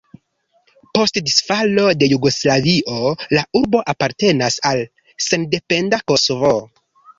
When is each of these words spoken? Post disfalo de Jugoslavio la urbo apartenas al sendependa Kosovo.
Post 0.97 1.19
disfalo 1.27 1.83
de 2.03 2.07
Jugoslavio 2.13 3.13
la 3.39 3.45
urbo 3.61 3.83
apartenas 3.95 4.59
al 4.73 4.85
sendependa 5.29 6.03
Kosovo. 6.15 6.53